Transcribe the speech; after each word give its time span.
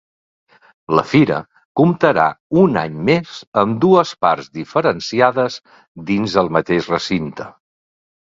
La 0.99 1.01
fira 1.09 1.35
comptarà 1.81 2.23
un 2.61 2.79
any 2.83 2.95
més 3.09 3.35
amb 3.63 3.77
dues 3.85 4.15
parts 4.27 4.49
diferenciades 4.59 5.61
dins 6.11 6.39
el 6.43 6.53
mateix 6.59 6.89
recinte. 6.97 7.47